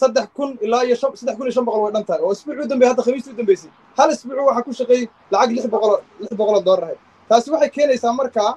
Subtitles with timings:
[0.00, 2.66] saddex kun ilaa iyo saddex kun iyo shan boqol way dhan tahay oo isbuuc u
[2.72, 3.70] dambeeyay hadda khamiistii u dambeysay.
[3.98, 6.98] Hal isbuuc waxaa ku shaqeeyey lacag lix boqol lix boqoloo doolar ahayd.
[7.28, 8.50] Taasi waxay keenaysaa markaa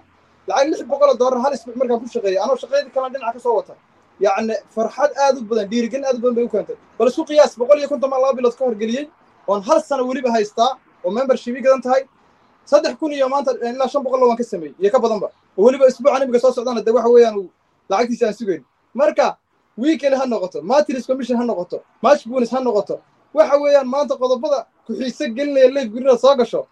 [0.49, 2.39] lacag lix boqoloo doolar hal isbuuc markaa ku shaqeeyay.
[2.43, 3.73] Anoo shaqadii kalena dhinaca ka soo wata.
[4.25, 6.77] Yacni farxad aad u badan dhiirigelin aad u badan bay u keentay.
[6.97, 9.05] Bal isku qiyaas boqol iyo konton laba bilood ka horgeliyey
[9.47, 10.71] oon hal sano weliba haystaa
[11.05, 12.03] oo membership gadan tahay.
[12.71, 15.27] Saddex kun iyo maanta ilaa shan boqol waan ka sameeyey iyo ka badanba.
[15.57, 17.49] Oo weliba isbuucan imiga soo socdana de waxa weeyaan
[17.89, 18.61] lacagtiisa aan sugayn.
[18.93, 19.37] Marka
[19.77, 22.99] weekend ha noqoto matris commission ha noqoto match bonus ha noqoto.
[23.33, 26.67] Waxa weeyaan maanta qodobada ku xiise gelinaya leef gurina soo gasho.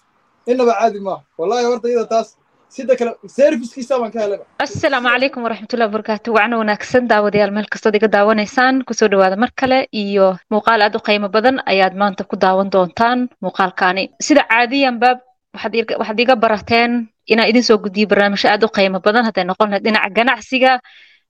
[0.47, 1.23] Innaba caadi maaha.
[1.37, 2.35] Wallahi horta iyada taas
[2.69, 4.39] sida kale servicekiisa baan ka helay.
[4.59, 9.51] Asalaamu calaykum waraxmatullahi wabarakaatu wacna wanaagsan daawadayaal meel kastood iga daawanaysaan ku soo dhawaada mar
[9.55, 14.03] kale iyo muuqaal aad u qiimo badan ayaad maanta ku daawan doontaan muuqaalkaani.
[14.21, 15.09] Sida caadiyanba
[15.55, 16.91] waxaad iga barateen
[17.31, 19.25] inaan idin soo gudbiyo barnaamijyo aad u qiimo badan.
[19.27, 20.71] Hadday noqon lahayd dhinaca ganacsiga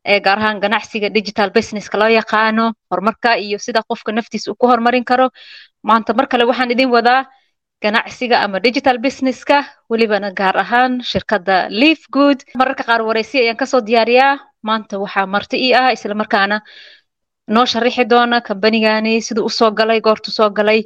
[0.05, 5.03] gaar ahaan ganacsiga digital businesska loo yaqaano horumarka iyo sida qofka naftiisa uu ku horumarin
[5.03, 5.29] karo.
[5.83, 7.25] Maanta mar kale waxaan idin wadaa
[7.81, 9.57] ganacsiga ama digital businesska
[9.89, 14.39] welibana gaar ahaan shirkadda leaf good mararka qaar waraysi ayaan ka soo diyaariyaa.
[14.63, 16.15] Maanta waxaa marti ii ah isla
[17.47, 20.83] noo sharixi doona kambanigani siduu u soo galay goortu soo galay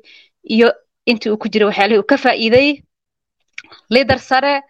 [0.56, 0.72] iyo
[1.06, 2.70] intii uu ku jiray waxyaalihii uu ka faa'iiday.
[3.90, 4.62] Liidar sare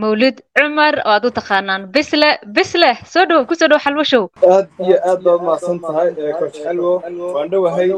[0.00, 1.82] mawlid cumar oo aad u taqaanaan.
[1.94, 4.24] Bisle bisle soo dhow ku soo dhow xalwo show.
[4.54, 6.08] Aad iyo aad baad mahadsan tahay
[6.40, 6.92] coach xalwo.
[7.34, 7.88] Waan dhowahay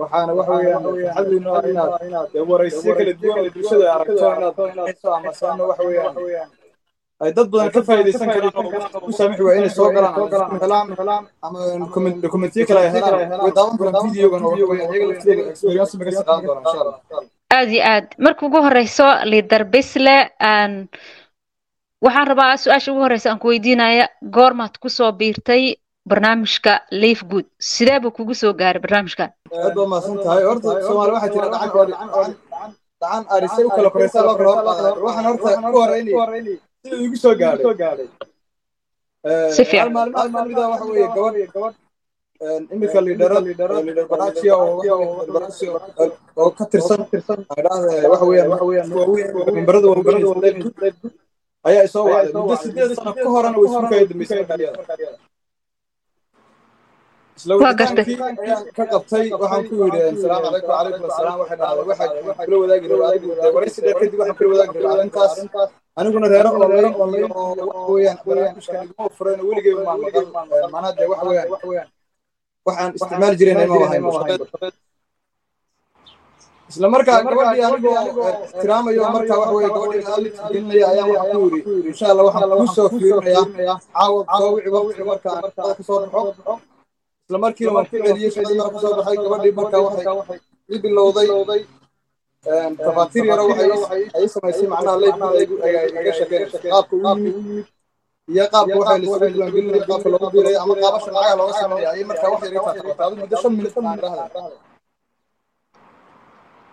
[0.00, 5.30] waxaana waxa weeyaan farxaddiinu ah inaad waraysiyo kala duwan oo bulshada aragto inaad bixinayso ama
[5.40, 6.48] saano waxa weeyaan.
[7.22, 11.58] Ay dad badan ka faa'iidaysan karaan oo ku saamixi waa inay soo galaan helaan ama
[12.24, 13.28] dokumentiyo kale ay helaan.
[13.44, 16.80] Way daawan karaan videogan oo waxa weeyaan iyaga laftooda experience ma kasi qaadan doonaan insha
[16.84, 16.96] allah
[17.56, 18.06] aad iyo aad.
[18.24, 20.72] Marka ugu horeyso liidar bisle aan
[22.04, 25.64] waxaan rabaa su'aasha ugu horeysa aan ku weydiinaya goormaad ku soo biirtay
[26.08, 27.46] barnaamijka leaf good.
[27.58, 29.30] Sidee buu kugu soo gaaray barnaamijkan
[29.64, 32.30] aad baa mahadsan tahay horta soomaali waxaa jira dhacan
[33.00, 37.34] dhacan arisay u kala koreysa loo kala horqaadaa waxaan horta ku horeynay sida igu soo
[37.40, 38.08] gaadhay
[39.56, 39.92] si fiican.
[39.92, 41.08] Maalmaha kamida waxa weeye
[41.54, 41.76] gabadh
[42.74, 43.70] imika liidharo liidhar
[44.10, 44.78] baraajiya oo
[46.42, 47.00] oo ka tirsan
[48.10, 48.46] waaweyn
[51.68, 54.42] ayaa isoo wacday muddo sideed sano ka horena way isku kaya dambeysay
[57.38, 62.44] isla wicitaankii ayaan ka qabtay waxaan ku yidhi asalaamu calaykum calaykum asalaam waxay dhahday waxaa
[62.46, 65.34] kula wadaagi rabaa waraysi dheer kadib waxaan kula wadaagi rabaa arrintaas
[65.98, 71.26] aniguna reero online iyo waxa weeyaan barnaamijkan iguma furan weligay maan maqal macnaha dee waxa
[71.30, 71.88] weeyaan
[72.68, 74.04] waxaan isticmaali jirayna ma lahayn
[76.70, 77.96] isla markaa gabadhii anigoo
[78.44, 82.68] ixtiraamayo markaa waxa weeye gabadhii aali gelinaya ayaan waxa ku yidhi insha allah waxaan kuu
[82.76, 86.52] soo fiirinayaa caawa soo wici waqtiga markaa shaqada ka soo baxo.
[87.26, 90.38] isla markiina waan ku celiyey shaqadii markaa ka soo baxay gabadhii markaa waxay
[90.72, 91.28] ii bilowday
[92.84, 94.96] tafaatiir yaro waxay ay samaysay macnaha
[96.00, 97.66] iga sheekeynaysa qaabka u yimid
[98.32, 102.30] iyo qaabka waxa laysugu diiwaangelinaya qaabka loogu biiraya ama qaabasha lacagaha looga sameeya ayay markaa
[102.32, 102.42] wax
[103.20, 103.74] muddo shan minut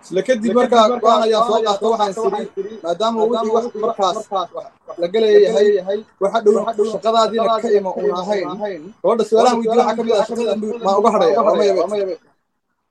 [0.06, 2.14] isla kadib markaa go'aan ayaan soo qaatay waxaan
[2.54, 4.18] siri maadaama wixii wax markaas
[5.02, 5.68] la galayahay
[6.22, 8.48] waxa dhow shaqadaadiina ka ima uun ahayn.
[9.02, 10.54] gabadha su'aalahan weydiiye waxaa ka mid ah shaqada
[10.86, 11.64] maa uga hadhaya ama
[12.02, 12.16] yabe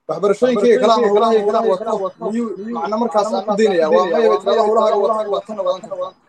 [0.09, 1.69] waxbarashooyinkayga kale ama howlahayga kale
[2.03, 5.63] wato miyuu macna markaas aan u daynaya waa ma yabe tirada howlahaaga wato waa tana
[5.67, 6.24] wadan karta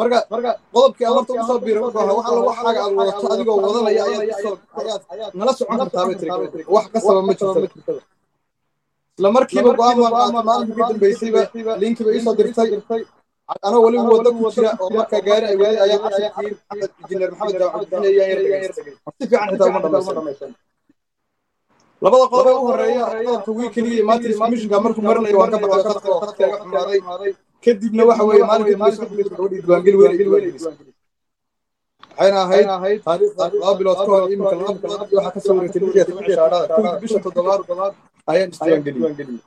[0.00, 3.26] marka marka qodobkii aan horta u soo biiray wuxuu ahaa wax alla waxaaga aad wadato
[3.34, 7.60] adigoo wadanaya ayaad nala socon kartaa bay tiri wax kasaba ma jirto.
[9.16, 11.40] isla markiiba go'aan baan qaatay maalinka ka dambeysayba
[11.82, 12.70] linkiba iisoo dirtay.
[13.66, 18.24] anoo weliba waddo ku jira oo markaa gaari ay weli casharkii maxamed injineer maxamed bixinaya
[18.74, 18.80] si
[19.18, 20.52] fiican xitaa uma dhamaysan
[22.04, 26.08] labada qodob ee u horreeya qodobka wiikeliga iyo commissionka markuu marinayo waan ka baxay khadka
[26.14, 27.32] oo iga xumaaday
[27.64, 28.76] kadibna waxa weeye maalinka
[29.36, 29.96] gabadhii diiwaangeli
[32.18, 32.38] waxayna
[32.78, 36.24] ahayd taariikhda laba bilood ka hor iminka laba bilood iyo waxaa ka soo wareegtay toban
[36.76, 37.60] kowdii bisha toddobaad
[38.32, 39.38] ayaan isdiiwaangeliyey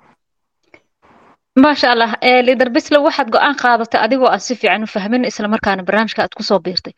[1.56, 2.12] maasha allah
[2.48, 6.44] liidar bisle waxaad go'aan qaadatay adigoo aan si fiican u fahmin islamarkaana barnaamijka aad ku
[6.44, 6.94] soo biirtay.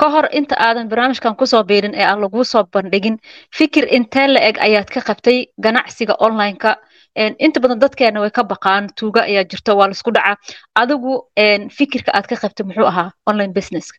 [0.00, 3.18] Ka hor inta aadan barnaamijkan ku soo biirin ee aan laguu soo bandhigin
[3.58, 6.76] fikir intee la eg ayaad ka qabtay ganacsiga online-ka.
[7.44, 10.36] Inta badan dadkeena way ka baqaan tuuga ayaa jirto waa la isku dhacaa.
[10.74, 11.12] Adigu
[11.78, 13.98] fikirka aad ka qabtay muxuu ahaa online businesska?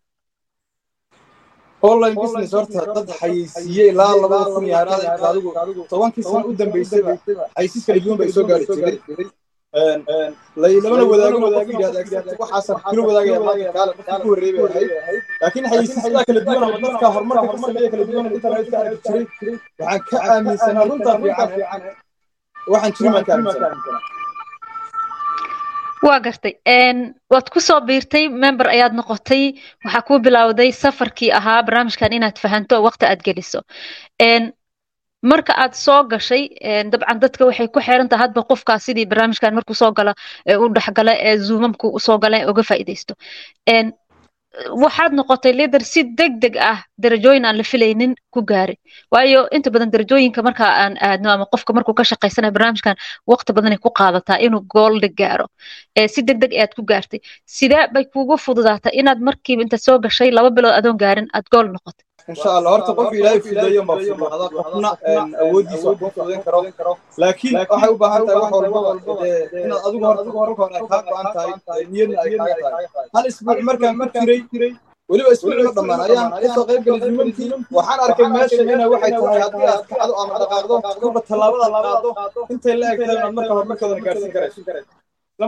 [1.82, 7.14] Online business horta dad xayeysiiyey ilaa labada kun iyo haraada adigu tobankii sano u dambeysayba
[7.56, 8.98] xayeysiis kala duwan bay soo gaari jiray
[9.74, 15.24] lamana wadaagin oo qofku yidhahda waxaasan kula wadaagaya maanta kaale qofkii ku horreeyay bay ahayd
[15.42, 19.26] laakiin xayeysiisyada kala duwan ama dadka horumarka ka sameeya kala duwan internetka arki jiray
[19.80, 21.82] waxaan ka aaminsanaa runtaa fiican
[22.72, 24.02] waxaan jirin baan ka aaminsanaa
[26.08, 26.54] waa gartay
[27.34, 29.44] waad ku soo biirtay member ayaad noqotay
[29.86, 33.60] waxaa kuu bilowday safarkii ahaa barnaamijkan inaad fahanto oo waqti aad geliso
[35.32, 36.44] marka aad soo gashay
[36.92, 40.14] dabcan dadka waxay ku xiran tahay hadba qofkaas sidii barnaamijkan markuu soo gala
[40.64, 43.14] u dhexgala ee zoomamku u soo gala uga faa'iidaysto
[44.84, 48.78] waxaad noqotay leader si deg deg ah darajooyin aan la filaynin ku gaaray
[49.14, 52.96] waayo inta badan darajooyinka marka aan aadno ama qofka markuu ka shaqaysanayo barnaamijkan
[53.32, 55.46] waqti badanay ku qaadataa inuu goolda gaaro.
[56.14, 57.20] Si deg deg ayaad ku gaartay.
[57.58, 61.68] Sidee bay kuugu fududaatay inaad markiiba inta soo gashay laba bilood adoon gaarin aad gool
[61.76, 64.90] noqotay insha allah horta qofka ilaahay fududeeyo baa fududaada qofna
[65.44, 66.42] awoodiisa wax ku fududayn
[66.78, 68.92] karo laakiin waxay u baahan tahay wax walbaba
[69.64, 70.54] inaad adigu horta marka hore
[70.92, 71.28] kaa go-an
[71.66, 72.86] tahay niyadna ay kaaga tahay
[73.16, 74.06] hal isbuuc markaan ku
[74.54, 74.72] jiray
[75.12, 79.12] weliba isbuuc ma dhammaan ayaan ka soo qayb galay zumankii waxaan arkay meesha inay waxay
[79.20, 82.10] tahay haddii aad kacdo ama dhaqaaqdo kuba tallaabada qaado
[82.54, 84.62] intay la eg tahay inaad marka horumarkooda gaarsiin karayso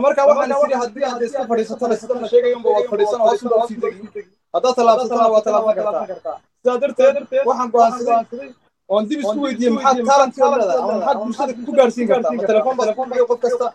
[0.00, 3.80] markaa waxaan isiri haddii aad iska fadhiisatana sidana sheegayanba waad fadhiisan oo baa u sii
[3.84, 5.76] tegi haddaad tallaabsatana waa tallaabsan
[6.10, 7.16] kartaa sidaa darteed
[7.48, 8.50] waxaan go'aansaday
[8.88, 12.42] oon dib isku weydiiyey maxaad talent u leedahay ama maxaad bulshada ku gaarsiin kartaa ma
[12.52, 13.66] telefoon baad ku biyo qof kasta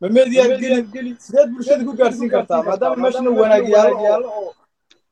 [0.00, 0.52] ma meediyaad
[0.94, 4.52] geli sideed bulshada ku gaarsiin kartaa maadaama meeshana wanaag yaallo oo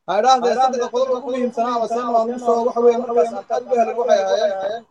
[0.09, 3.63] ha idhaahdee saddexda qodob ugu muhiimsanaa ama seen waan u soo waxa weeye markaas aad
[3.67, 4.83] uga helin waxay ahaayeen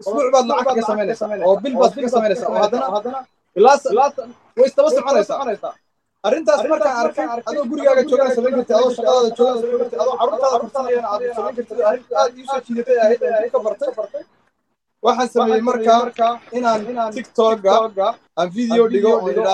[0.00, 3.20] isbuuc baad lacag kaga samaynaysaa oo bil baad kaga samaynaysaa oo haddana
[3.56, 5.74] way istaba soconaysaa
[6.26, 10.58] arrintaas markaan arkay adoo gurigaaga joogana samayn kartid adoo shaqadaada joogana samayn kartid adoo carruurtaada
[10.62, 14.22] korsanayana aad samayn kartid arrin aad iisoo jiidatay ahayd aan ka bartay.
[15.06, 16.80] Waxaan sameeyey markaa inaan
[17.16, 17.74] tiktoka
[18.40, 19.50] aan video dhigo oo weliba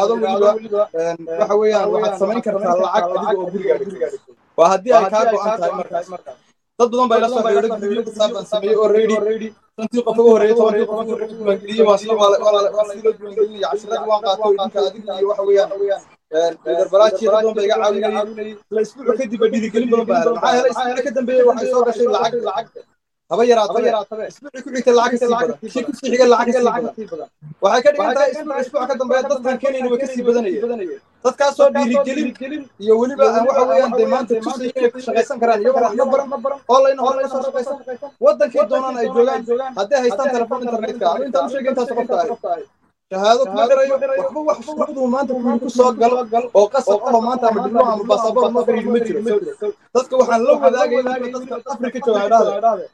[1.40, 4.18] waxa weeyaan waxaad samayn kartaa lacag adiga oo gurigaaga
[4.58, 6.06] waa haddii ay kaa go-an tahay markaas
[6.80, 7.42] dad badan baa ila soo
[7.84, 11.00] video kitaab baan sameeyey oo ready santii qof ugu horreeyay tobankii qof
[11.32, 15.72] diiwaangeliyey waa sida waa la diiwaangelinaya cashiradii waan qaato idinka adiga iyo waxa weeyaan
[16.78, 21.02] darbaraaji dad badan ba iga caawinayay la isbuuc kadib dhiirigelin badan baa maxaa helay isbuuci
[21.06, 22.66] ka dambeeyey waxay soo gashay lacag lacag
[23.30, 26.92] haba yaraataba isbuuci ku xigtay lacag ka sii badan kii ku sii xigay lacag ka
[26.96, 27.28] sii badan
[27.64, 31.68] waxay ka dhigan tahay isbuuc isbuuc ka dambeeya dadkan kenayna way ka sii badanayeen dadkaasoo
[31.76, 35.60] dhiirigelin iyo weliba waxa weeyaan dee maanta tusaya inay ku shaqaysan karaan.
[35.62, 36.04] iyagoo waxna
[36.44, 37.76] baran online hore ka soo shaqaysan.
[38.24, 41.04] wadankii doonaan ay joogaan hadday haystaan telefoon internetka.
[41.14, 42.64] anu intaan u sheegay intaas qofka ahay
[43.12, 46.16] shahaado kuma dhirayo waxba wax shuruuduu maanta kuwi ku soo galo
[46.58, 49.20] oo qasab ahoo maanta ama diblo ama basaboor ma jiro.
[49.94, 51.00] dadka waxaan la wadaagay
[51.36, 52.84] dadka afrika jooga idhahda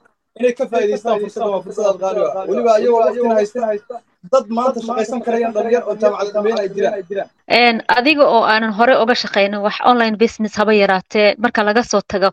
[0.41, 4.01] inay ka faa'iidaystaan fursadda waa fursadaad qaali ah weliba ayagoo waqtina haysta
[4.33, 9.15] dad maanta shaqaysan karayaan dhalinyar oo jaamacad dhameyn ay jiraan adiga oo aanan hore uga
[9.23, 12.31] shaqaynin wax online business haba yaraatee marka laga soo tago.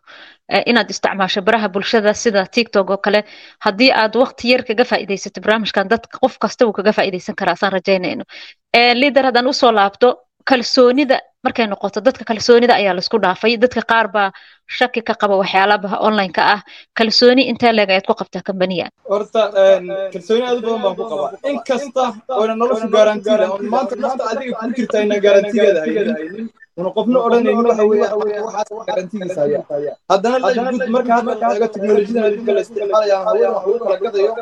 [0.71, 3.19] Inaad isticmaasho baraha bulshada sida tiktok oo kale.
[3.65, 7.71] Haddii aad waqti yar kaga faa'iidaysato barnaamijkan dad qof kasta wuu kaga faa'iidaysan karaa saan
[7.77, 8.23] rajaynayno
[9.01, 10.07] liader haddaan u soo laabto
[10.49, 13.57] kalsoonida markay noqoto dadka kalsoonida ayaa la isku dhaafay.
[13.63, 14.29] Dadka qaar baa
[14.77, 16.61] shaki ka qaba waxyaalaha online-ka ah.
[16.97, 19.41] Kalsooni intee leeg ayaad ku qabtaa kambaniya horta
[20.13, 21.31] kalsooni aad u badan baan ku qabaa.
[21.49, 21.57] In
[22.41, 28.63] oyna noloshu garantiida oo maanta nafta adiga kugu jirta garantigeeda haynin una qofna odhanaynin waxa
[29.69, 34.33] haya haddana lagud marka hadda eego teknolojiyadan la isticmaalaya ama hawada wax lagu kala gadayo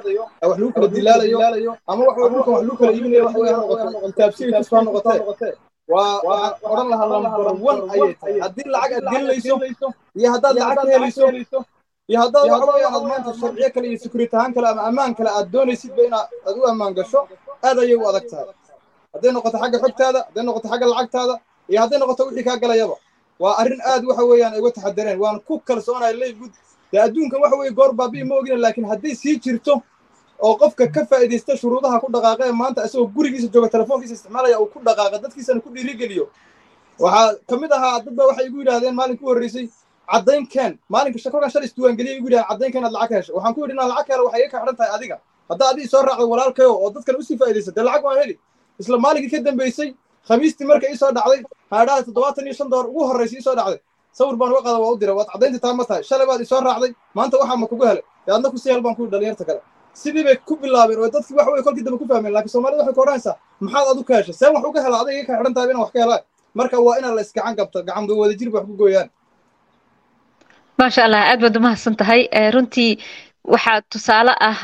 [0.42, 3.88] wax lagu kala dilaalayo ama wax dhulkan wax lagu kala iibinayo wax noqoto.
[4.08, 4.82] Kitaabsiga kasto ha
[5.88, 8.40] waxaan odhan lahaa lambar one ayay tahay.
[8.46, 9.56] haddii lacag aad gelinayso
[10.20, 11.26] iyo haddaad lacag ka helayso
[12.10, 15.30] iyo haddaad waxa weeyaan aad maanta sharciyo kale iyo security ahaan kale ama ammaan kale
[15.38, 17.20] aad doonaysidba inaad aad u ammaan gasho
[17.68, 18.46] aad ayay u adag tahay.
[19.14, 21.36] Hadday noqoto xagga xogtaada hadday noqoto xagga lacagtaada
[21.70, 22.96] iyo hadday noqoto wixii kaa galayaba.
[23.42, 26.52] Waa arrin aad waxa weeyaan ay uga taxadareen waan ku kalsoonahay leygud
[26.92, 29.74] dee adduunkan waxa weeye goor baabi'i ma ogina laakiin hadday sii jirto
[30.42, 34.66] oo qofka ka faa'iidaysta shuruudaha ku dhaqaaqa ee maanta isagoo gurigiisa jooga telefoonkiisa isticmaalaya uu
[34.74, 36.26] ku dhaqaaqa dadkiisana ku dhiirigeliyo.
[37.00, 39.70] Waxaa ka mid ahaa dad ba waxay igu yidhahdeen maalin ku horreysay
[40.12, 40.80] caddayn keen.
[40.90, 43.32] Maalinka shakolkan shal isdiiwaangeliyay igu yidhahdeen caddayn keen aad lacag ka hesho.
[43.38, 45.18] Waxaan ku yidhi inaan lacag ka helo waxay iga ka xidhan tahay adiga.
[45.50, 48.36] Haddaa adii soo raacdo walaalkayo oo dadkan u sii faa'iidaysa dee lacag waan heli.
[48.82, 49.90] Isla maalinkii ka dambeysay
[50.28, 53.80] khamiistii marka ii soo dhacday haadhaha toddobaatan iyo shan doollar ugu horreysay ii soo dhacday.
[54.18, 56.04] Sawir baan uga qaada waa u diray waad caddaynta taa ma tahay.
[56.04, 58.04] Shalay baad ii soo raacday maanta waxaa ma kugu helay.
[58.26, 59.62] Dee adna ku sii hel baan ku dhalinyarta kale
[59.94, 62.96] sidii bay ku bilaabeen oo dadkii waxa weye kolkii dambe ku fahmeen laakiin soomaalida waxay
[62.98, 65.84] ka odhanaysaa maxaad adu ka heshay seen wax uga hela adiga ka xidhan tahay inaan
[65.84, 66.24] wax ka helaan
[66.60, 69.10] marka waa inaan la isgacan qabto gacan wada jirba wax ku gooyaan.
[70.80, 72.22] Maasha allah aad baad umahadsan tahay.
[72.54, 72.92] Runtii
[73.54, 74.60] waxaa tusaale ah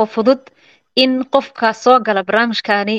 [0.00, 0.40] oo fudud
[1.02, 2.96] in qofka soo gala barnaamijkani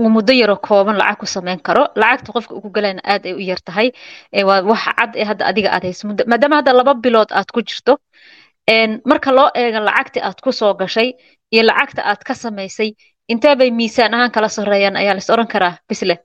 [0.00, 1.82] uu muddo yaroo kooban lacag ku sameyn karo.
[2.00, 3.88] Lacagta qofka ugu galayna aad ay u yar tahay
[4.48, 5.84] waa waxa cad ee hadda adiga aad
[6.30, 7.92] maadaama hadda laba bilood aad ku jirto
[9.04, 11.12] marka loo eego lacagta aad ku soo gashay
[11.52, 12.94] iyo lacagta aad ka samaysay
[13.28, 14.96] intee bay miisaan ahaan kala sarreeyaan?
[14.96, 16.18] Ayaa lais odhan karaa bisle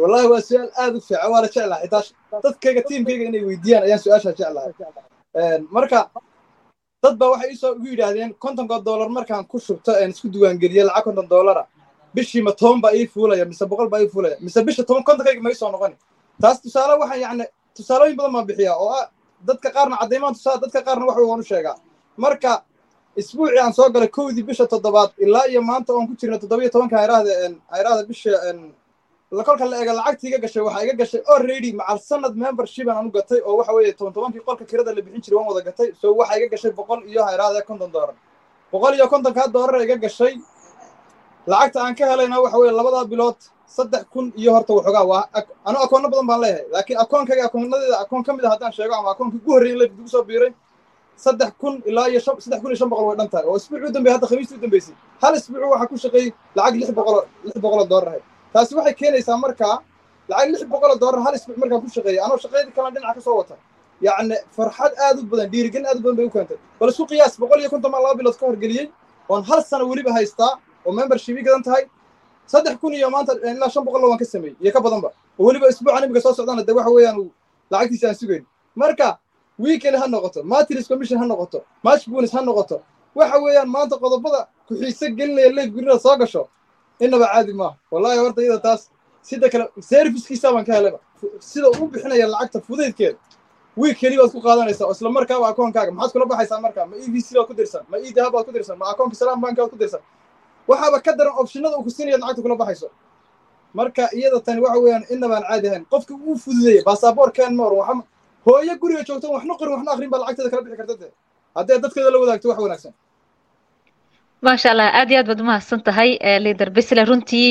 [0.00, 1.82] wallahi waa su'aal aad u fiican waana jeclahay.
[1.86, 4.72] Xitaa dadkayga tiimkayga inay weydiiyaan ayaan su'aashaa jeclahay.
[5.70, 6.10] Marka
[7.02, 11.04] dad baa waxay isoo ugu yidhaahdeen kontonka dollar markaan ku shubto een isku diiwaangeliye lacag
[11.04, 11.66] konton dollara.
[12.14, 15.42] Bishii ma toban baa ii fuulaya mise boqol baa ii fuulaya mise bisha toban kontonkayga
[15.42, 15.96] ma ii noqoni.
[16.42, 17.44] Taas tusaale waxaan yacni
[17.76, 19.06] tusaalooyin badan baan bixiyaa oo ah
[19.48, 21.76] dadka qaarna caddaymaan tusaale dadka qaarna wax waan u sheegaa.
[22.16, 22.62] Marka
[23.16, 26.96] isbuucii aan soo galay kowdii bisha toddobaad ilaa iyo maanta oon ku jirna toddobiyo tobanka
[26.98, 27.30] hayraahda
[27.74, 28.30] hayraahda bisha
[29.46, 33.10] kolka la eega lacagtii iga gashay waxaa iga gashay already macal sanad membershipan aan u
[33.10, 35.88] gatay oo waxa weeye toban tobankii qolka kirada la bixin jiray waan wada gatay.
[36.00, 38.14] So waxaa iga gashay boqol iyo hayraahda konton doolar.
[38.72, 40.34] Boqol iyo kontonkaa doolar iga gashay.
[41.46, 43.38] Lacagta aan ka helayna waxa weeye labadaa bilood
[43.76, 45.22] saddex kun iyo horta waxoogaa waa
[45.68, 49.10] anu akoonno badan baan leeyahay laakiin akoonkayga akoonadeeda akoon ka mid a haddaan sheego ama
[49.14, 50.52] akoonkii ugu horreeyay leef ugu soo biiray
[51.24, 54.14] saddex kun ilaa iyo saddex kun iyo shan boqol way dhan oo isbuuc u dambeeyay
[54.16, 54.94] hadda khamiistii u dambeysay.
[55.22, 58.22] Hal isbuuc waxaa ku shaqeeyey lacag lix boqoloo lix boqoloo doolar ahayd.
[58.52, 59.76] Taasi waxay keenaysaa markaa
[60.30, 62.20] lacag lix boqoloo doolar hal isbuuc markaa ku shaqeeyay.
[62.26, 63.54] Anoo shaqeydii kalena dhinaca ka soo wata.
[64.06, 66.58] Yacni farxad aad u badan dhiirigelin aad u badan bay u keentay.
[66.80, 68.86] Bal isku qiyaas boqol iyo konton baan laba bilood ka horgeliyey
[69.28, 70.52] oon hal sano weliba haystaa
[70.86, 71.82] oo membershipii gadan tahay
[72.52, 74.56] saddex kun iyo maanta ilaa shan boqol waan ka sameeyey.
[74.62, 75.08] Iyo ka badanba.
[75.38, 77.30] Oo weliba isbuucan imiga soo socdana dee waxa weeyaan
[77.70, 78.44] lacagtiisa aan sugayn.
[78.76, 79.18] Marka
[79.58, 82.82] weekend ha noqoto matris commission ha noqoto match bonus ha noqoto
[83.14, 86.48] waxa weeyaan maanta qodobada ku-xiise gelinaya leif gurina soo gasho
[87.00, 87.76] innaba caadi maaha.
[87.90, 88.90] Wallahi horta iyada taas
[89.22, 90.98] sida kale servicekiisa baan ka helayba
[91.40, 93.18] sida uu bixinaya lacagta fudaydkeeda
[93.76, 96.86] wiig keli baad ku qaadanaysaa oo isla markaaba akoonkaaga maxaad kula baxaysaa marka?
[96.86, 99.14] Ma e v c baad ku dirsan ma e dahab baad ku dirsan ma akoonka
[99.14, 100.00] salaam bank baad ku dirsan
[100.70, 102.88] waxaaba ka daran opshinada uu ku siinaya lacagta kula baxayso.
[103.78, 105.84] Marka iyada tani waxa weeyaan innabaan caadi ahayn.
[105.92, 108.02] Qofkii uu fududeeyey baasaboor ken mor waxa
[108.46, 111.12] hooyo guriga joogto waxna qorin waxna akrin baa lacagteeda kala bixi karta dee.
[111.56, 112.92] Haddii aad dadkeeda la wadaagto wax wanaagsan.
[114.46, 116.10] Maasha allah aad iyo aad baad umahadsan tahay
[116.44, 117.48] liader bisle runtii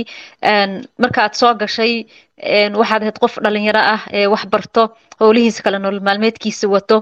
[1.04, 1.94] markaad soo gashay
[2.82, 4.84] waxaad ahayd qof dhalinyaro ah ee wax barto
[5.22, 6.98] howlihiisa kale nolol maalmeedkiisa wato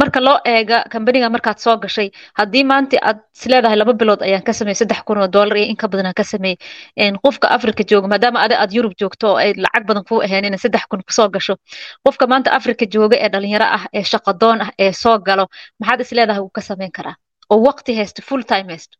[0.00, 4.52] marka loo eega kambaniga markaad soo gashay haddii maanta aad isleedahay laba bilood ayaan ka
[4.58, 8.38] sameeyey saddex kun oo dollar iyo in badan aan ka sameeyey qofka africa jooga maadaama
[8.44, 11.28] adi aad yurub joogto oo ay lacag badan kuu ahayn inay saddex kun ku soo
[11.34, 11.54] gasho
[12.04, 15.44] qofka maanta africa jooga ee dhalinyaro ah ee shaqadoon ah ee soo galo
[15.80, 17.16] maxaad isleedahay wuu ka sameyn karaa?
[17.52, 18.96] Oo waqti haysto full time haysto?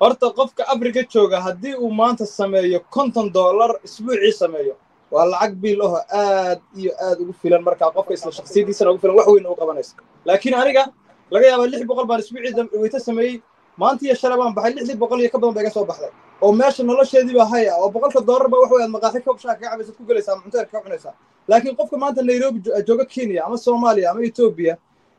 [0.00, 4.74] Horta qofka africa jooga haddii uu maanta sameeyo konton dollar isbuucii sameeyo
[5.12, 9.16] waa lacag biil aho aad iyo aad ugu filan markaa qofka isla shaksiyadiisana ugu filan
[9.18, 9.94] wax weyn u qabanayso.
[10.24, 10.84] Laakiin aniga
[11.30, 13.42] laga yaabaa lix boqol baan isbuucii weyta sameeyey.
[13.80, 16.10] Maanta iyo shalay baan baxay lixdii boqol iyo ka badan ba iga soo baxday.
[16.42, 19.70] Oo meesha nolosheedii baa haya oo boqolka dollar ba wax weyaad maqaaxi ka shaa kaga
[19.70, 21.14] cabaysa ku gelaysaa cunteer kaga cunaysaa
[21.48, 24.74] laakiin qofka maanta nairobi jooga kenya ama soomaaliya ama etoobiya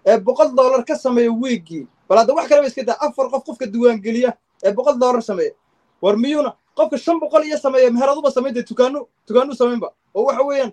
[0.05, 3.65] ee boqol dollar ka sameeya wiiggii bal hadda wax kaleba iska daa afar qof qofka
[3.73, 4.31] diiwaangeliya
[4.65, 5.51] ee boqol dollar sameeya
[6.03, 10.71] war miyuuna qofka shan boqol iyo sameeya meheraduba samayn dee tukaanu samaynba oo waxa weeyaan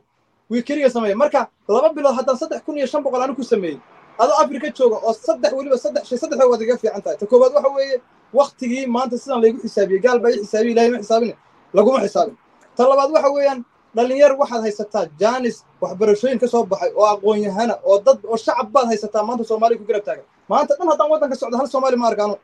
[0.50, 1.40] wii keliga marka
[1.74, 3.78] laba bilood haddaan saddex kun iyo shan boqol anu ku sameeyey
[4.22, 7.16] adoo africa jooga oo saddex weliba saddex shay saddex waad iga fiican tahay.
[7.20, 7.96] Ta koowaad waxa weeye
[8.38, 11.34] waktigii maanta sidan laygu xisaabiyey gaal baa ii xisaabiye ilahay ma xisaabine
[11.76, 12.36] laguma xisaabin.
[12.76, 13.60] Ta labaad waxa weeyaan
[13.96, 18.86] dhalinyar waxaad haysataa janis waxbarashooyin ka soo baxay oo aqoon-yahana oo dad oo shacab baad
[18.92, 20.24] haysataa maanta soomaaliya ku garab taagan.
[20.48, 22.36] Maanta dhan haddaan waddanka socdo hal soomaali ma arkaano.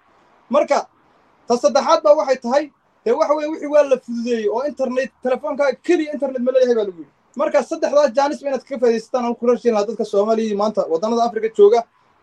[0.50, 0.78] Marka
[1.48, 2.64] ta saddexaad baa waxay tahay
[3.06, 6.84] dee waxa weeye wixii waa la fududeeyey oo internet telefoonkaaga keliya internet ma leeyahay baa
[6.88, 7.12] lagu yidhi.
[7.40, 11.22] Marka saddexdaas jaanis ba inaad kaga faa'idaysataan aan ku rashin lahaa dadka soomaaliya maanta waddannada
[11.28, 11.80] africa jooga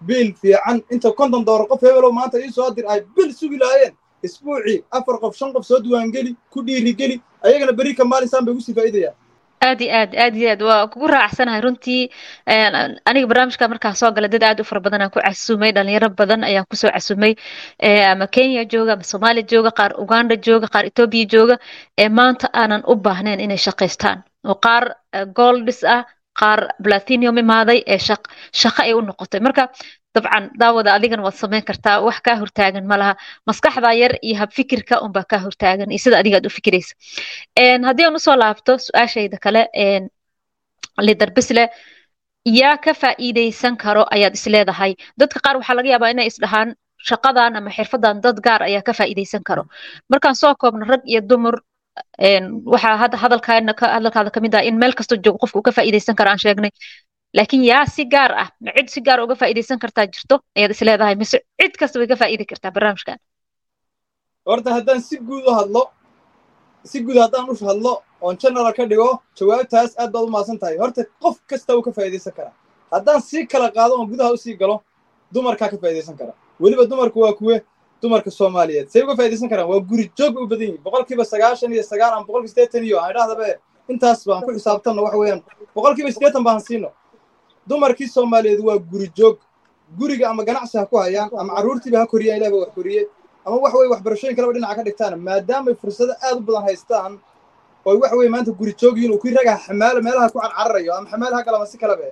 [0.08, 3.94] biil fiican inta konton doolar qof hebelow maanta ii soo dir ay bil sugi lahaayeen.
[4.28, 8.62] Isbuucii afar qof shan qof soo diiwaangeli ku dhiirigeli ayagana beri ka maalinsaan bay ugu
[8.68, 9.16] sii faa'idayaan
[9.67, 10.62] aad iyo aad aad iyo aad.
[10.70, 12.01] Waa kugu raacsanahay runtii
[13.10, 16.43] aniga barnaamijka markaa soo gala dad aad u fara badan aan ku casumay dhalinyaro badan
[16.50, 17.34] ayaan ku soo casumay
[18.12, 21.55] ama kenya jooga ama soomaaliya jooga qaar uganda jooga qaar etoobiya jooga
[21.98, 24.17] ee maanta aanan u baahnayn inay shaqaystaan.
[24.50, 24.84] Oo qaar
[25.39, 26.03] goldis ah
[26.39, 28.00] qaar platinium imaaday ee
[28.62, 29.39] shaqo ay u noqotay.
[29.46, 29.63] Marka
[30.15, 33.13] dabcan daawada adigana waad samayn kartaa wax kaa hortaagan ma laha.
[34.01, 36.93] Yar iyo habfikirka unbaa kaa hortaagan iyo sida adiga aad u fikiraysa
[37.88, 39.62] haddii aan u soo laabto su'aashayda kale
[41.08, 41.63] lider bisle
[42.60, 46.70] yaa ka faa'iidaysan karo ayaad isleedahay dadka qaar waxaa laga yaabaa inay isdhahaan
[47.10, 49.63] shaqadan ama xirfadan dad gaar ayaa ka faa'iidaysan karo.
[50.12, 51.55] Markaan soo koobno rag iyo dumar
[52.74, 56.41] waxaa hadalkaada ka mid ah in meel kastoo joogo qofka uu ka faa'iidaysan karo aan
[56.46, 56.72] sheegnay
[57.38, 61.16] laakiin yaa si gaar ah ma cid si gaar uga faa'iidaysan kartaa jirto ayaad isleedahay
[61.22, 63.18] mise cid kasta way ka faa'idi kartaa barnaamijkan.
[64.50, 65.82] Horta haddaan si guud u hadlo
[66.92, 69.10] si guud haddaan u hadlo oon general ka dhigo
[69.40, 70.78] jawaabtaas aad baad u mahadsan tahay.
[70.78, 72.54] Horta qof kasta uu ka faa'iidaysan karaa.
[72.92, 74.75] Haddaan sii kala qaado oon gudaha u sii galo
[75.34, 77.62] dumarkaa ka faa'iidaysan kara weliba dumarku waa kuwe
[78.02, 78.88] dumarka soomaaliyeed.
[78.90, 82.25] Say uga faa'iidaysan karaan waa guri joog u badan yihiin boqolkiiba sagaashan iyo sagaal ama
[82.28, 83.46] boqolkiiba siddeetan iyo aan idhahdaba
[83.92, 85.42] intaas baan ku xisaabtanno waxa weeyaan.
[85.75, 86.90] Boqolkiiba siddeetan baan siino
[87.70, 89.38] dumarkii soomaaliyeed waa guri joog
[90.00, 93.08] guriga ama ganacsi ha ku hayaan ama carruurtiiba ha koriyaan ilaah ba wax koriye.
[93.46, 97.20] Ama waxa weye waxbarashooyin kaleba dhinaca ka dhigtaan maadaamay fursado aad u badan haystaan
[97.86, 101.08] oo waxa weye maanta guri joog yihiin uu kii ragaa xamaalo meelaha ku carcararayo ama
[101.12, 102.08] xamaal ha galama si kalaba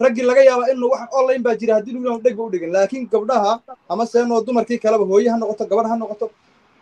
[0.00, 3.52] raggii laga yaaba inuu wax online baa jira haddii lagu dhegba u dhigin laakiin gabdhaha
[3.88, 6.30] ama seenoo dumarkii kaleba hooye ha noqoto gabadh ha noqoto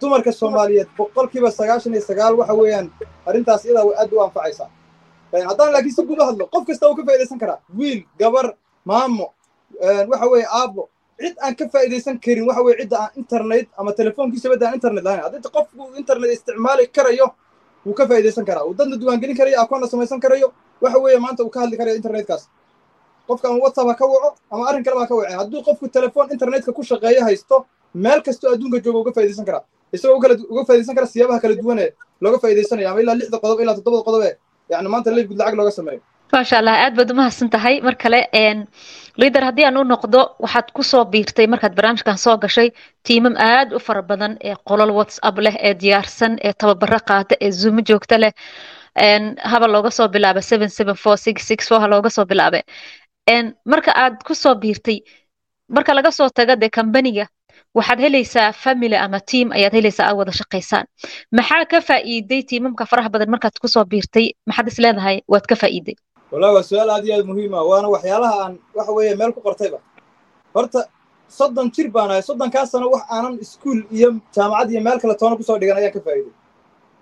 [0.00, 2.87] dumarka soomaaliyeed boqolkiiba sagaashan iyo sagaal waxa weeyaan
[3.26, 4.69] arrintaas iyadaa aad u anfacaysaa
[5.50, 9.26] haddaan laakiin si guud u hadlo qof kasta uu ka faa'iidaysan karaa wiil gabar maamo
[10.11, 10.88] waxa weeye aabbo.
[11.21, 15.05] Cid aan ka faa'iidaysan karin waxa weye cidda aan internet ama telefoonkiisa badda aan internet
[15.05, 15.23] lahayn.
[15.23, 17.26] Haddii qofku internet isticmaali karayo
[17.87, 18.64] wuu ka faa'iidaysan karaa.
[18.64, 22.49] Uu dadna diiwaangelin karayo akoonna samaysan karayo waxa weeye maanta uu ka hadli karayo internetkaas.
[23.29, 26.31] Qofka ama whatsapp ha ka waco ama arrin kaleba ha ka wace hadduu qofku telefoon
[26.33, 29.62] internetka ku shaqeeyo haysto meel kastoo adduunka jooga uga faa'iidaysan karaa.
[29.93, 30.17] Isagoo
[30.50, 34.03] uga faa'iidaysan kara siyaabaha kala duwan ee looga faa'iidaysanaya ama ilaa lixda qodob ilaa toddobada
[34.09, 34.35] qodob ee
[34.73, 36.00] yani maanta gud lacag looga sameeyo
[36.33, 38.21] maasha allah aad baad umahadsan tahay mar kale
[39.21, 42.68] liader haddii aan u noqdo waxaad ku soo biirtay markaad barnaamijkan soo gashay
[43.06, 47.50] tiimam aad u fara badan ee qolol whatsapp leh ee diyaarsan ee tababaro qaata ee
[47.61, 48.33] zuumo joogta leh
[49.52, 50.40] haba looga soo bilaaba
[51.83, 52.61] ha looga soo bilaabe
[53.73, 54.99] marka aad ku soo biirtay
[55.76, 57.26] marka laga soo taga dee kambaniga
[57.78, 60.87] waxaad helaysaa family ama team ayaad helaysaa aad wada shaqaysaan.
[61.38, 64.26] Maxaa ka faa'iiday tiimamka faraha badan markaad ku soo biirtay?
[64.49, 65.16] Maxaad is leedahay?
[65.33, 65.97] Waad ka faa'iiday.
[66.33, 69.40] Wallahi waa su'aal aad iyo aad muhiim ah waana waxyaalaha aan waxa weeye meel ku
[69.47, 69.78] qortayba
[70.54, 70.81] horta
[71.38, 72.64] soddon jir baan ahay soddonkaa
[72.95, 76.35] wax aanan iskuul iyo jaamacad iyo meel kale toona ku soo dhigan ayaan ka faa'iiday.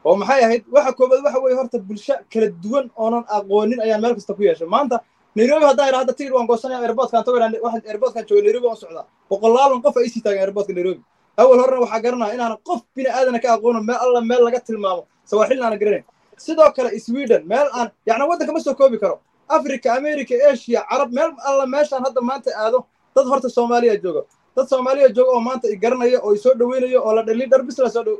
[0.05, 0.63] Oo maxay ahayd?
[0.75, 4.69] Waxa koobaad waxa weeye horta bulsho kala duwan oonan aqoonin ayaan meel kasta ku yeeshay.
[4.75, 4.97] Maanta
[5.37, 9.05] nairobi haddaan idhaa hadda tigir waan goosanaya airportkaan tago waxaan airportkaan jooga nairobi waan socdaa.
[9.31, 11.01] Boqolaalan qof ay sii taagan airportka nairobi.
[11.41, 15.03] Awal horena waxaa garanaya inaanan qof bini aadana ka aqoono meel alla meel laga tilmaamo
[15.31, 16.05] sawaaxilna aanan garanayn.
[16.45, 19.21] Sidoo kale sweden meel aan yacni waddanka ma soo koobi karo.
[19.49, 22.79] Africa america asia carab meel alla meeshaan hadda maanta aado.
[23.17, 24.23] Dad horta soomaaliya jooga
[24.57, 27.77] dad soomaaliya jooga oo maanta i garanaya oo i soo dhaweynayo oo la liidhar bis
[27.77, 28.17] soo dhow.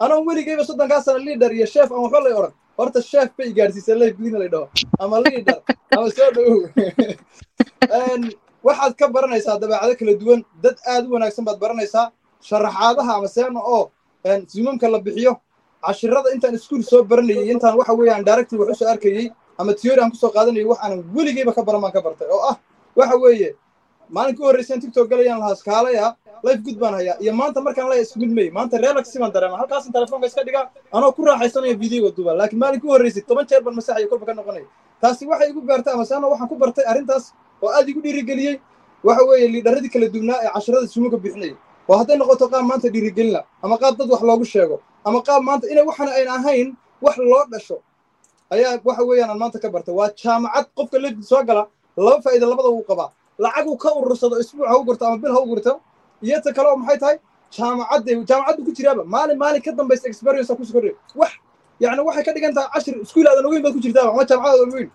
[0.00, 3.94] Anoo weligeyba soddonkaa sana liidhar iyo sheef aan waxba lay odhan horta sheef bay gaarsiisay
[4.00, 4.66] lay gudina lay dhaho.
[4.98, 5.58] Ama liidhar
[5.96, 6.60] ama soo dhowow
[8.64, 10.40] waxaad ka baranaysaa dabeecado kala duwan.
[10.62, 12.10] Dad aad u wanaagsan baad baranaysaa.
[12.40, 13.90] Sharaxaadaha ama seena oo
[14.48, 15.36] sumamka la bixiyo.
[15.84, 20.00] Cashirada intaan iskuul soo baranayay intaan waxa weeyaan directive wax u soo arkayey ama theory
[20.00, 22.28] aan ku soo qaadanayay wax aanan weligeyba ka baran baan ka bartay.
[22.32, 22.56] Oo ah
[22.96, 23.50] waxa weeye
[24.08, 27.16] maalinka u horreysaan tiktok galayaan lahaa skaalaya life good baan hayaa.
[27.20, 30.70] Iyo maanta markaan laya isku mid may maanta relaxi baan dareema halkaasan telefoonka iska dhigaa
[30.92, 32.32] anoo ku raaxaysanaya videoga duba.
[32.34, 34.64] Laakiin maalinka u horreysay toban jeer baan masaxaya kolba ka noqonaya
[35.04, 37.24] taasi waxay igu beertay ama seano waxaan ku bartay arrintaas
[37.62, 38.56] oo aad igu dhiirigeliyey.
[39.04, 41.56] Waxa weeye liidharadii kala duwnaa ee cashirada sumuka bixinayay
[41.88, 45.64] oo hadday noqoto qaab maanta dhiirigelina ama qaab dad wax loogu sheego ama qaab maanta
[45.72, 46.68] inay waxan ayn ahayn
[47.04, 47.76] wax loo dhasho.
[48.54, 49.94] Ayaa waxa weeyaan aan maanta ka bartay.
[49.94, 51.62] Waa jaamacad qofka lefdi soo gala
[51.96, 53.10] laba faa'iida labada wuu qabaa.
[53.44, 55.72] Lacag uu ka urursado isbuuc ha u gurto ama bil ha u gurto
[56.22, 57.16] iyo ta kale oo maxay tahay?
[57.56, 59.02] Jaamacadde jaamacaddu ku jiraaba.
[59.04, 60.80] Maalin maalin ka dambaysa experience ku soo
[61.20, 61.32] wax
[61.80, 64.68] yacni waxay ka dhigan tahay cashir iskuul aadan ogeyn baad ku jirtaaba ama jaamacad aadan
[64.72, 64.90] ogeyn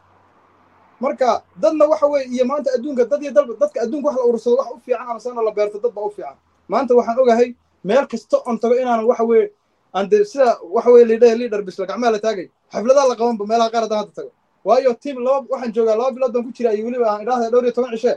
[0.99, 4.55] marka dadna waxa weeye iyo maanta adduunka dad iyo dalba dadka adduunka wax la urursado
[4.59, 6.35] wax u fiican ama sana la beerto dad u fiican.
[6.67, 9.51] Maanta waxaan ogahay meel kasta on tago inaanan waxa weeye
[9.95, 13.81] aan sida waxa weeye liidhaha liidhar bisla gacmaha la taagay xafladaha la qabanba meelaha qaar
[13.83, 14.31] haddaan hadda tago.
[14.65, 17.63] Waayo tiim laba waxaan joogaa laba bilood baan ku jiraa iyo weliba aan idhaahda dhowr
[17.63, 18.13] iyo toban cishe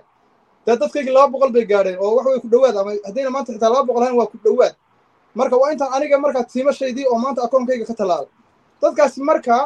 [0.67, 3.71] dee dadkaygii laba boqol bay gaadheen oo wax wey ku dhowaad ama haddayna maanta xitaa
[3.75, 4.75] laba boqol ahayn waa ku dhowaad.
[5.39, 8.29] Marka waa intaan aniga markaa tiimashaydii oo maanta akoonkayga ka tallaalay
[8.83, 9.63] dadkaasi markaa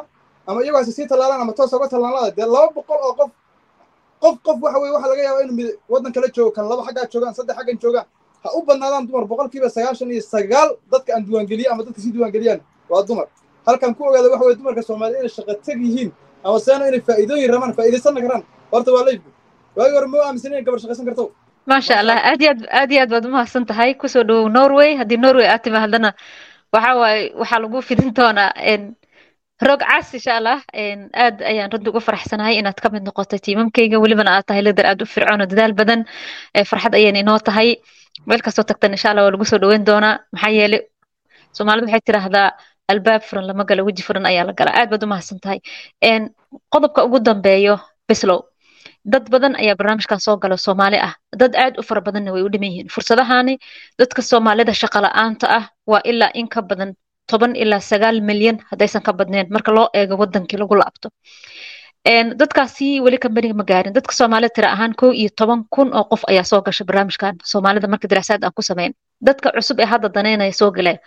[0.46, 3.30] ama iyagaasi sii tallaalaan ama toos uga tallaanlaada dee laba boqol oo qof
[4.22, 7.06] qof qof waxa weye waxa laga yaaba inuu mid waddan kala joogo kan laba xaggaa
[7.12, 8.06] joogaan saddex xaggan joogaan
[8.44, 12.60] ha u badnaadaan dumar boqolkiiba sagaashan iyo sagaal dadka aan diiwaangeliye ama dadka sii diiwaangeliyaan.
[12.90, 13.26] Waa dumar.
[13.66, 16.10] Halkan ku ogaada waxa weye dumarka soomaaliya inay shaqo teg yihiin
[16.44, 19.30] ama seena inay faa'iidooyin rabaan faa'iidaysanna karaan horta waa leybku
[19.76, 21.24] waagi hore ma aaminsan inay gabar shaqaysan karto?
[21.70, 23.90] Maasha allah aad iyo aad aad iyo aad baad umahadsan tahay.
[24.00, 24.90] Kusoo dhowow norway.
[25.00, 26.10] Haddii norway aad timaadana
[26.72, 28.50] waxa waaye waxaa lagu fidin doonaa
[29.62, 30.58] roog cas insha allah
[31.24, 35.02] aad ayaan runtii ugu faraxsanahay inaad ka mid noqotay tiimamkayga welibana aad tahay lidar aad
[35.02, 36.00] u fircoon oo dadaal badan
[36.70, 37.70] farxad ayayna inoo tahay.
[38.28, 40.18] Meel kastoo tagtan insha allah waa lagu soo dhoweyn doonaa.
[40.32, 40.80] Maxaa yeelay
[41.56, 42.48] soomaalidu waxay tiraahdaa
[42.92, 45.58] albaab furan lama gala weji furan ayaa la galaa aad baad u mahadsan tahay.
[46.72, 47.76] Qodobka ugu dambeeyo
[48.08, 48.40] bislow.
[49.12, 51.14] Dad badan ayaa barnaamijkan soo gala soomaali ah.
[51.40, 52.88] Dad aad u fara badanna way u dhiman yihiin.
[52.94, 53.54] Fursadahani
[53.98, 56.90] dadka soomaalida shaqa la'aanta ah waa ilaa in ka badan
[57.30, 61.08] toban ilaa sagaal milyan haddaysan ka badneen marka loo eego wadankii lagu laabto.
[62.40, 63.92] Dadkaasi weli kambaniga ma gaarin.
[63.92, 67.34] Dadka soomaalida tira ahaan kow iyo toban kun oo qof ayaa soo gasha barnaamijkan.
[67.44, 70.98] Soomaalida marka diraasaad aan ku samayn dadka cusub ee hadda daneynaya soo galeen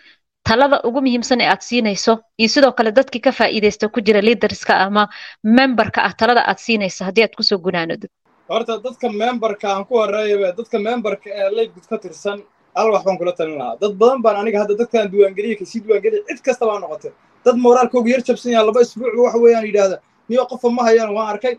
[0.49, 4.73] talada ugu muhiimsan ee aad siinayso iyo sidoo kale dadkii ka faa'iidaysta ku jira liidarska
[4.86, 5.08] ama
[5.43, 8.10] memberka ah talada aad siinayso haddii aad ku soo gunaanodid
[8.49, 12.39] horta dadka memberka aan ku horeeyaba dadka memberka ee laybgud ka tirsan
[12.75, 13.77] al wax baan kula talin lahaa.
[13.82, 17.12] Dad badan baan aniga hadda dadkaan diiwaangeliya ka sii diiwaangeliya cid kasta baa noqotay.
[17.45, 19.97] Dad moraalkooga yar jabsan laba isbuucba waxa weeyaan yidhaahda.
[20.29, 21.55] Niyo qofa ma hayaan waan arkay.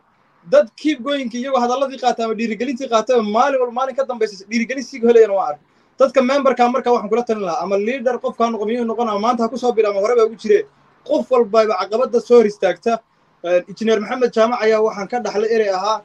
[0.53, 4.85] Dad keep goyinka iyagoo hadalladii qaata ama dhiirigelintii qaata maalin walba maalin ka dambaysa dhiirigelin
[4.85, 5.65] sii helayaan waan arkay.
[6.01, 7.63] Dadka memberka marka waxaan kula talin lahaa.
[7.65, 10.65] Ama leader qofka ha noqon ama maanta ha ku soo ugu jiree
[11.05, 12.99] qof walbayba caqabada soo hor istaagta.
[13.69, 16.03] Injineer maxamed jaamac ayaa waxaan ka dhaxlay erey ahaa.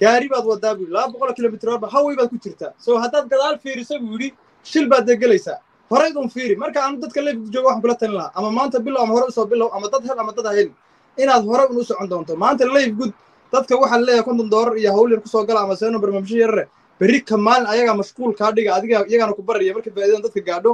[0.00, 2.72] Gaari baad wadaa buu laba boqol kilomitr horba haway baad ku jirtaa.
[2.78, 4.34] So haddaad gadaal fiiriso buu yidhi
[4.70, 5.58] shil baad degelaysaa
[5.90, 6.54] horaydun fiiri.
[6.62, 9.32] Marka aanu dadka leefka jooga waxaan kula talin lahaa ama maanta bilow ama hore u
[9.38, 10.74] soo bilow ama dad hel ama dad helin
[11.22, 12.32] inaad hore un u socon doonto.
[12.36, 13.12] Maanta leif good
[13.52, 16.64] dadka waxaa leeyahay konton doolar iyo hawl yar ku soo gala ama seeno barnaamijyo yarare.
[17.00, 20.72] Berri ka maalin ayagaa mashquul kaa dhiga adiga iyagaana ku baraya marka faa'iidadan dadka gaadho.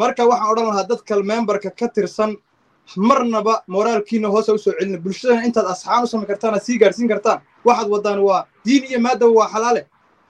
[0.00, 2.30] Marka waxaan odhan lahaa dadka memberka ka tirsan
[3.08, 4.98] marnaba moraalkiina hoose u soo celina.
[5.04, 7.38] Bulshadana intaad asxaan u samayn kartaan aad sii gaarsiin kartaan.
[7.66, 9.82] Waxaad wadaan waa diin iyo maadaba waa xalaale.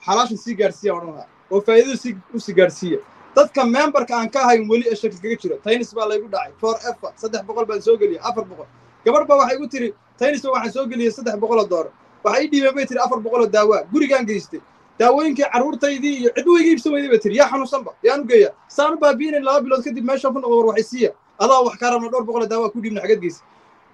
[0.06, 2.98] Xalaashan sii gaarsiiya odhan lahaa oo faa'iidadu si u sii gaarsiiya.
[3.36, 6.52] Dadka memberka aan ka ahayn weli ee shaki kaga jiro taynis baa laygu dhacay.
[6.60, 8.66] For efa saddex boqol baan soo geliyay afar boqol.
[9.04, 9.88] Gabadh baa waxay igu tiri
[10.18, 11.90] taynisba waxaan soo geliyey saddex boqoloo doolar
[12.24, 14.60] waxay ii dhiibeen bay tiri afar boqoloo daawaa gurigaan geystay.
[14.98, 18.50] Daawooyinkii carruurtaydii iyo cid weyga iibsan bay tiri yaa xanuunsanba yaan u geeya.
[18.68, 21.90] Saan u baabiinay laba bilood kadib meeshaan ku noqdo war waxay siiya adaa wax kaa
[21.90, 23.42] rabna dhowr boqoloo daawaa ku dhiibna xagad geysa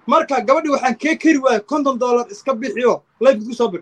[0.07, 3.81] marka gabadhii waxaan kee keri waaya konton doolar iska bixiyo layfkid ku soo bir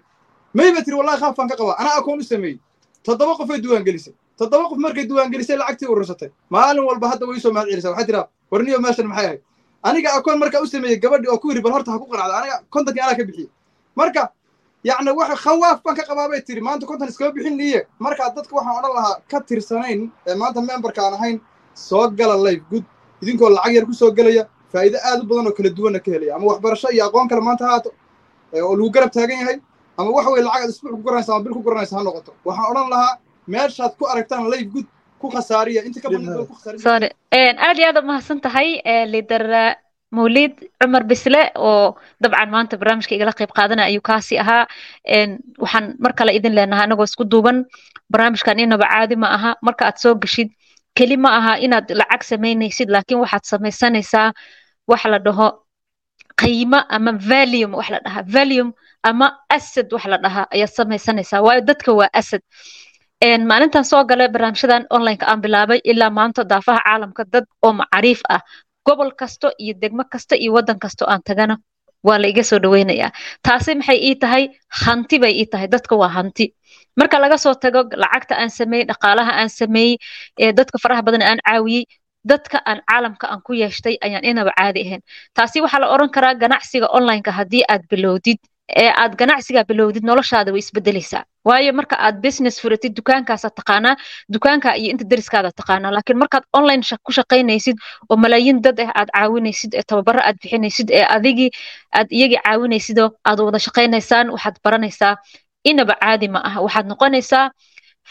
[0.53, 2.59] may bay tiri wallahi khaaf baan ka qabaa anaa akoon u sameeyey
[3.05, 7.67] toddoba qofay diiwaangelisay toddoba qof markay diiwaangelisay lacagtii urursatay maalin walba hadda way soo mahad
[7.71, 9.41] celisa waxay tiraa warniyo meeshan maxay ahayd
[9.83, 12.55] aniga akoon markaa u sameeyey gabadhii oo ku yidhi bal horta ha ku qanacda aniga
[12.69, 13.49] kontonkii anaa ka bixiyey.
[13.95, 14.23] Marka
[14.83, 18.55] yacni waxa khawaaf baan ka qabaa bay tiri maanta konton iskama bixin liye markaa dadka
[18.55, 21.37] waxaan odhan lahaa ka tirsanayn ee maanta memberka aan ahayn
[21.73, 22.83] soo gala life good
[23.21, 26.35] idinkoo lacag yar ku soo gelaya faa'iido aad u badan oo kala duwanna ka helaya
[26.35, 27.89] ama waxbarasho iyo aqoon kale maanta haato
[28.53, 29.57] oo lagu garab taagan yahay
[29.99, 32.31] ama waxa weye lacag aad isbuuc ku garanaysa ama bil ku garanaysa ha noqoto.
[32.47, 33.13] Waxaan odhan lahaa
[33.53, 34.87] meeshaad ku aragtaan life good
[35.21, 35.81] ku khasaariya.
[35.87, 36.55] Inta ka badan ku
[36.87, 37.09] sorry.
[37.67, 38.69] Aad iyo aad umahadsan tahay
[39.13, 39.43] lider
[40.17, 44.63] mawlid cumar bisle oo dabcan maanta barnaamijka igala qayb qaadana ayuu kaasi ahaa.
[45.63, 47.57] Waxaan mar kale idin leenahay anagoo isku duuban
[48.11, 49.51] barnaamijkan inaba caadi ma aha.
[49.67, 50.49] Marka aad soo geshid
[50.97, 54.33] keli ma aha inaad lacag samaynaysid laakiin waxaad samaysanaysaa
[54.89, 55.47] wax la dhaho
[56.39, 58.69] qiimo ama valium wax la dhahaa valium
[59.09, 61.41] ama asad wax la dhahaa ayaad samaysanaysaa.
[61.45, 62.41] Waayo dadka waa asad
[63.49, 68.41] maalintan soo gala barnaamijyadan onlineka aan bilaabay ilaa maanta daafaha caalamka dad oo macariif ah.
[68.87, 71.55] Gobol kasto iyo degmo kasta iyo waddan kasto aan tagana
[72.07, 73.11] waa la iga soo dhaweynayaa.
[73.43, 74.43] Taasi maxay ii tahay?
[74.83, 75.67] Hanti bay ii tahay.
[75.67, 76.45] Dadka waa hanti.
[76.99, 79.97] Marka laga soo tago lacagta aan sameeyey dhaqaalaha aan sameeyey
[80.59, 81.83] dadka faraha badan aan caawiyey
[82.23, 85.01] dadka aan caalamka aan ku yeeshtay ayaan inaba caadi ahayn.
[85.33, 88.37] Taasi waxaa la odhan karaa ganacsiga onlineka haddii aad bilowdid.
[88.81, 91.23] Ee aad ganacsiga bilowdid noloshaada way isbedelaysaa.
[91.47, 93.95] Waayo marka aad business furatid dukaankaasaad taqaanaa
[94.33, 95.91] dukaanka iyo inta deriskaada taqaanaa.
[95.95, 97.77] Laakiin markaad online ku shaqaynaysid
[98.09, 101.49] oo malaayiin dad ah aad caawinaysid ee tababaro aad bixinaysid ee adigii
[101.97, 105.15] aad iyagii caawinaysidoo aad wada shaqaynaysaan waxaad baranaysaa.
[105.63, 106.59] Inaba caadi ma aha.
[106.65, 107.49] Waxaad noqonaysaa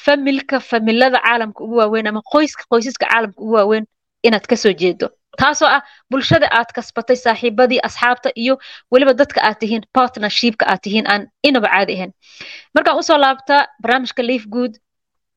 [0.04, 3.84] familka familada caalamka ugu waaweyn ama qoyska qoysaska caalamka ugu waaweyn
[4.26, 5.08] inaad ka soo jeedo.
[5.40, 8.54] Taasoo ah bulshada aad kasbatay saaxiibadii asxaabta iyo
[8.92, 12.12] weliba dadka aad tihiin partnershipka aad tihiin aan inaba caadi ahayn.
[12.74, 14.72] Markaan u soo laabta barnaamijka liif good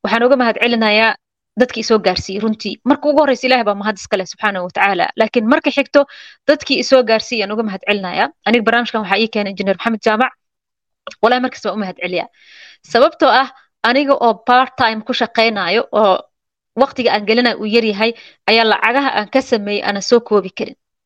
[0.04, 1.12] waxaan uga mahad celinayaa
[1.60, 2.76] dadkii isoo gaarsiiyey runtii.
[2.89, 6.02] Marka ugu horreysa ilahi baa mahad iskale subxaanahu watacaala laakiin marka xigto
[6.48, 10.32] dadkii isoo gaarsiiyey aan uga mahad celinayaa aniga barnaamijkan waxaa ii keenay injineer maxamed jaamac.
[11.22, 12.28] Walahi markas baan u mahad celiyaa
[12.94, 13.48] sababtoo ah
[13.89, 16.15] aniga oo part time ku shaqaynayo oo
[16.76, 18.12] waqtiga aan gelinayo uu yaryahay
[18.50, 20.76] ayaa lacagaha aan ka sameeyey aanan soo koobi karin